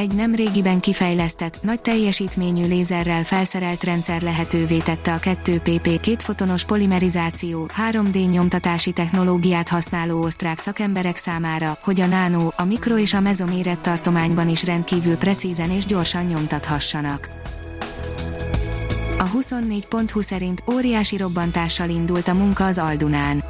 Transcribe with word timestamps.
egy 0.00 0.14
nem 0.14 0.34
régiben 0.34 0.80
kifejlesztett, 0.80 1.62
nagy 1.62 1.80
teljesítményű 1.80 2.66
lézerrel 2.66 3.24
felszerelt 3.24 3.84
rendszer 3.84 4.22
lehetővé 4.22 4.78
tette 4.78 5.12
a 5.12 5.18
2PP 5.18 5.98
kétfotonos 6.00 6.64
polimerizáció, 6.64 7.70
3D 7.90 8.30
nyomtatási 8.30 8.92
technológiát 8.92 9.68
használó 9.68 10.22
osztrák 10.22 10.58
szakemberek 10.58 11.16
számára, 11.16 11.78
hogy 11.82 12.00
a 12.00 12.06
nano, 12.06 12.48
a 12.56 12.64
mikro 12.64 12.98
és 12.98 13.14
a 13.14 13.20
mezoméret 13.20 13.80
tartományban 13.80 14.48
is 14.48 14.64
rendkívül 14.64 15.16
precízen 15.16 15.70
és 15.70 15.84
gyorsan 15.84 16.24
nyomtathassanak. 16.24 17.30
A 19.18 19.30
24.20 19.38 20.22
szerint 20.22 20.62
óriási 20.72 21.16
robbantással 21.16 21.88
indult 21.88 22.28
a 22.28 22.34
munka 22.34 22.64
az 22.64 22.78
Aldunán 22.78 23.42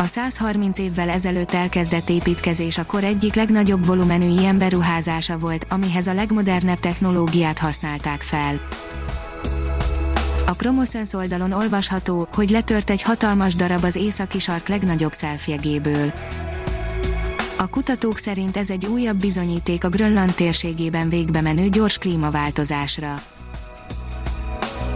a 0.00 0.06
130 0.06 0.78
évvel 0.78 1.08
ezelőtt 1.08 1.52
elkezdett 1.52 2.08
építkezés 2.08 2.78
a 2.78 2.86
kor 2.86 3.04
egyik 3.04 3.34
legnagyobb 3.34 3.86
volumenű 3.86 4.28
ilyen 4.28 4.58
beruházása 4.58 5.38
volt, 5.38 5.66
amihez 5.68 6.06
a 6.06 6.14
legmodernebb 6.14 6.78
technológiát 6.78 7.58
használták 7.58 8.22
fel. 8.22 8.60
A 10.46 10.52
Promoszöns 10.52 11.12
oldalon 11.12 11.52
olvasható, 11.52 12.28
hogy 12.32 12.50
letört 12.50 12.90
egy 12.90 13.02
hatalmas 13.02 13.54
darab 13.54 13.84
az 13.84 13.96
északi 13.96 14.38
sark 14.38 14.68
legnagyobb 14.68 15.12
szelfjegéből. 15.12 16.12
A 17.58 17.66
kutatók 17.66 18.18
szerint 18.18 18.56
ez 18.56 18.70
egy 18.70 18.86
újabb 18.86 19.16
bizonyíték 19.16 19.84
a 19.84 19.88
Grönland 19.88 20.34
térségében 20.34 21.08
végbe 21.08 21.40
menő 21.40 21.68
gyors 21.68 21.98
klímaváltozásra. 21.98 23.22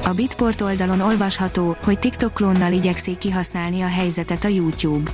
A 0.07 0.13
Bitport 0.13 0.61
oldalon 0.61 1.01
olvasható, 1.01 1.77
hogy 1.85 1.99
TikTok 1.99 2.35
klónnal 2.35 2.73
igyekszik 2.73 3.19
kihasználni 3.19 3.83
a 3.83 3.87
helyzetet 3.87 4.45
a 4.45 4.49
YouTube. 4.49 5.11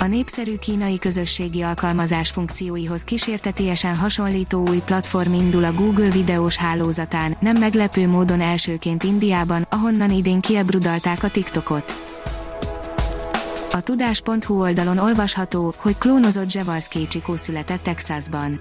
A 0.00 0.06
népszerű 0.06 0.56
kínai 0.56 0.98
közösségi 0.98 1.62
alkalmazás 1.62 2.30
funkcióihoz 2.30 3.02
kísértetiesen 3.02 3.96
hasonlító 3.96 4.68
új 4.68 4.82
platform 4.84 5.32
indul 5.32 5.64
a 5.64 5.72
Google 5.72 6.10
videós 6.10 6.56
hálózatán, 6.56 7.36
nem 7.40 7.56
meglepő 7.58 8.08
módon 8.08 8.40
elsőként 8.40 9.02
Indiában, 9.02 9.66
ahonnan 9.70 10.10
idén 10.10 10.40
kiebrudalták 10.40 11.22
a 11.22 11.28
TikTokot. 11.28 11.94
A 13.72 13.80
tudás.hu 13.80 14.60
oldalon 14.60 14.98
olvasható, 14.98 15.74
hogy 15.76 15.98
klónozott 15.98 16.50
Zsevalszki 16.50 17.06
Csikó 17.06 17.36
született 17.36 17.82
Texasban. 17.82 18.60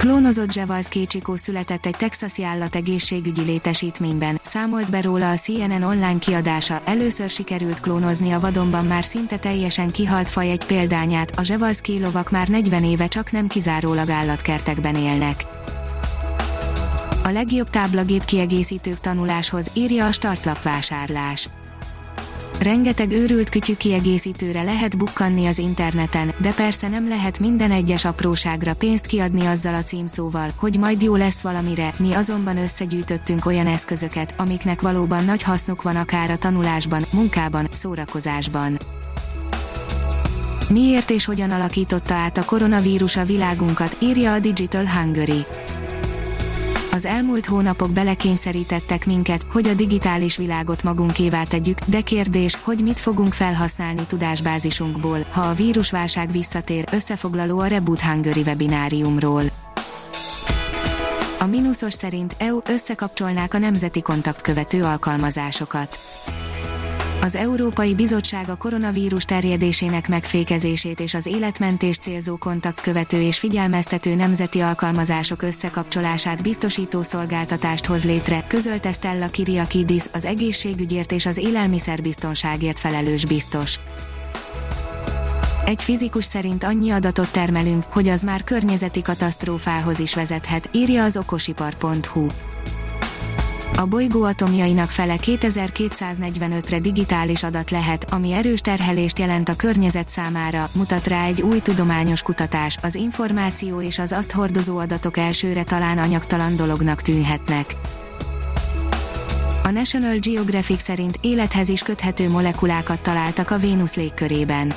Klónozott 0.00 0.52
Zsevalszki 0.52 1.06
Csikó 1.06 1.36
született 1.36 1.86
egy 1.86 1.96
texasi 1.96 2.44
állategészségügyi 2.44 3.42
létesítményben, 3.42 4.40
számolt 4.42 4.90
be 4.90 5.00
róla 5.00 5.30
a 5.30 5.34
CNN 5.34 5.82
online 5.82 6.18
kiadása, 6.18 6.82
először 6.84 7.30
sikerült 7.30 7.80
klónozni 7.80 8.30
a 8.30 8.40
vadonban 8.40 8.86
már 8.86 9.04
szinte 9.04 9.36
teljesen 9.38 9.90
kihalt 9.90 10.30
faj 10.30 10.50
egy 10.50 10.64
példányát, 10.64 11.38
a 11.38 11.42
Zsevalszki 11.42 12.00
lovak 12.00 12.30
már 12.30 12.48
40 12.48 12.84
éve 12.84 13.06
csak 13.06 13.32
nem 13.32 13.46
kizárólag 13.46 14.10
állatkertekben 14.10 14.96
élnek. 14.96 15.44
A 17.24 17.28
legjobb 17.30 17.70
táblagép 17.70 18.24
kiegészítők 18.24 19.00
tanuláshoz 19.00 19.70
írja 19.74 20.06
a 20.06 20.12
startlap 20.12 20.62
vásárlás 20.62 21.48
Rengeteg 22.62 23.12
őrült 23.12 23.48
kütyű 23.48 23.74
kiegészítőre 23.74 24.62
lehet 24.62 24.98
bukkanni 24.98 25.46
az 25.46 25.58
interneten, 25.58 26.34
de 26.40 26.52
persze 26.52 26.88
nem 26.88 27.08
lehet 27.08 27.38
minden 27.38 27.70
egyes 27.70 28.04
apróságra 28.04 28.74
pénzt 28.74 29.06
kiadni 29.06 29.46
azzal 29.46 29.74
a 29.74 29.82
címszóval, 29.82 30.50
hogy 30.56 30.78
majd 30.78 31.02
jó 31.02 31.16
lesz 31.16 31.42
valamire, 31.42 31.92
mi 31.98 32.12
azonban 32.12 32.56
összegyűjtöttünk 32.56 33.46
olyan 33.46 33.66
eszközöket, 33.66 34.34
amiknek 34.36 34.80
valóban 34.80 35.24
nagy 35.24 35.42
hasznuk 35.42 35.82
van 35.82 35.96
akár 35.96 36.30
a 36.30 36.38
tanulásban, 36.38 37.02
munkában, 37.12 37.66
szórakozásban. 37.70 38.78
Miért 40.68 41.10
és 41.10 41.24
hogyan 41.24 41.50
alakította 41.50 42.14
át 42.14 42.38
a 42.38 42.44
koronavírus 42.44 43.16
a 43.16 43.24
világunkat, 43.24 43.96
írja 44.00 44.32
a 44.32 44.38
Digital 44.38 44.86
Hungary 44.86 45.44
az 46.92 47.04
elmúlt 47.04 47.46
hónapok 47.46 47.90
belekényszerítettek 47.90 49.06
minket, 49.06 49.46
hogy 49.52 49.68
a 49.68 49.74
digitális 49.74 50.36
világot 50.36 50.82
magunkévá 50.82 51.44
tegyük, 51.44 51.78
de 51.86 52.00
kérdés, 52.00 52.58
hogy 52.62 52.82
mit 52.82 53.00
fogunk 53.00 53.32
felhasználni 53.32 54.02
tudásbázisunkból, 54.06 55.26
ha 55.32 55.40
a 55.40 55.54
vírusválság 55.54 56.30
visszatér, 56.30 56.84
összefoglaló 56.92 57.58
a 57.58 57.66
Reboot 57.66 58.00
Hungary 58.00 58.40
webináriumról. 58.40 59.42
A 61.38 61.46
mínuszos 61.46 61.92
szerint 61.92 62.34
EU 62.38 62.58
összekapcsolnák 62.66 63.54
a 63.54 63.58
nemzeti 63.58 64.02
kontaktkövető 64.02 64.82
alkalmazásokat 64.82 65.98
az 67.22 67.36
Európai 67.36 67.94
Bizottság 67.94 68.48
a 68.48 68.56
koronavírus 68.56 69.24
terjedésének 69.24 70.08
megfékezését 70.08 71.00
és 71.00 71.14
az 71.14 71.26
életmentés 71.26 71.96
célzó 71.96 72.36
kontaktkövető 72.36 73.20
és 73.20 73.38
figyelmeztető 73.38 74.14
nemzeti 74.14 74.60
alkalmazások 74.60 75.42
összekapcsolását 75.42 76.42
biztosító 76.42 77.02
szolgáltatást 77.02 77.86
hoz 77.86 78.04
létre, 78.04 78.44
közölte 78.46 78.92
Stella 78.92 79.26
Kiriakidis, 79.26 80.04
az 80.12 80.24
egészségügyért 80.24 81.12
és 81.12 81.26
az 81.26 81.36
élelmiszerbiztonságért 81.36 82.78
felelős 82.78 83.24
biztos. 83.24 83.78
Egy 85.64 85.82
fizikus 85.82 86.24
szerint 86.24 86.64
annyi 86.64 86.90
adatot 86.90 87.32
termelünk, 87.32 87.84
hogy 87.90 88.08
az 88.08 88.22
már 88.22 88.44
környezeti 88.44 89.02
katasztrófához 89.02 89.98
is 89.98 90.14
vezethet, 90.14 90.68
írja 90.72 91.04
az 91.04 91.16
okosipar.hu 91.16 92.26
a 93.80 93.86
bolygó 93.86 94.22
atomjainak 94.22 94.88
fele 94.88 95.16
2245-re 95.22 96.78
digitális 96.78 97.42
adat 97.42 97.70
lehet, 97.70 98.12
ami 98.12 98.32
erős 98.32 98.60
terhelést 98.60 99.18
jelent 99.18 99.48
a 99.48 99.56
környezet 99.56 100.08
számára, 100.08 100.68
mutat 100.74 101.06
rá 101.06 101.24
egy 101.24 101.42
új 101.42 101.60
tudományos 101.60 102.22
kutatás, 102.22 102.78
az 102.82 102.94
információ 102.94 103.82
és 103.82 103.98
az 103.98 104.12
azt 104.12 104.32
hordozó 104.32 104.78
adatok 104.78 105.16
elsőre 105.16 105.62
talán 105.64 105.98
anyagtalan 105.98 106.56
dolognak 106.56 107.00
tűnhetnek. 107.00 107.76
A 109.62 109.70
National 109.70 110.16
Geographic 110.18 110.82
szerint 110.82 111.18
élethez 111.20 111.68
is 111.68 111.82
köthető 111.82 112.28
molekulákat 112.28 113.00
találtak 113.00 113.50
a 113.50 113.58
Vénusz 113.58 113.94
légkörében. 113.94 114.72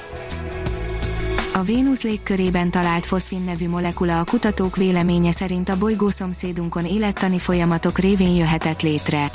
A 1.55 1.61
Vénusz 1.61 2.01
légkörében 2.01 2.71
talált 2.71 3.05
foszfin 3.05 3.41
nevű 3.41 3.69
molekula 3.69 4.19
a 4.19 4.23
kutatók 4.23 4.75
véleménye 4.75 5.31
szerint 5.31 5.69
a 5.69 5.77
bolygó 5.77 6.09
szomszédunkon 6.09 6.85
élettani 6.85 7.39
folyamatok 7.39 7.97
révén 7.97 8.35
jöhetett 8.35 8.81
létre. 8.81 9.31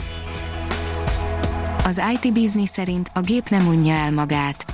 Az 1.85 2.01
IT 2.13 2.33
Business 2.33 2.69
szerint 2.69 3.11
a 3.15 3.21
gép 3.21 3.49
nem 3.49 3.67
unja 3.67 3.95
el 3.95 4.13
magát. 4.13 4.65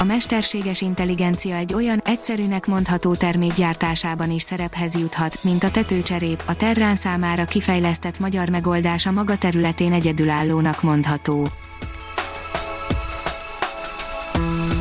A 0.00 0.04
mesterséges 0.04 0.80
intelligencia 0.80 1.54
egy 1.54 1.74
olyan, 1.74 2.00
egyszerűnek 2.04 2.66
mondható 2.66 3.14
termék 3.14 3.52
gyártásában 3.52 4.30
is 4.30 4.42
szerephez 4.42 4.94
juthat, 4.94 5.44
mint 5.44 5.64
a 5.64 5.70
tetőcserép, 5.70 6.42
a 6.46 6.54
Terrán 6.54 6.96
számára 6.96 7.44
kifejlesztett 7.44 8.18
magyar 8.18 8.48
megoldás 8.48 9.06
a 9.06 9.12
maga 9.12 9.36
területén 9.36 9.92
egyedülállónak 9.92 10.82
mondható. 10.82 11.48